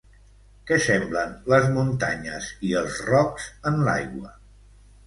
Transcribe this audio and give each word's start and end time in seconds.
Què 0.69 0.77
semblen 0.85 1.35
les 1.55 1.69
muntanyes 1.75 2.49
i 2.71 2.75
els 2.81 2.99
rocs 3.13 3.49
en 3.73 3.83
l'aigua? 3.87 4.39